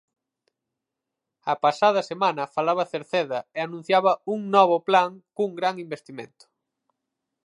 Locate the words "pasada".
1.63-2.01